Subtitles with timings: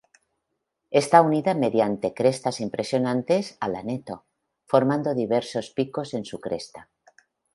[1.01, 4.25] Está unida mediante crestas impresionantes al Aneto,
[4.65, 6.89] formando diversos picos en su cresta.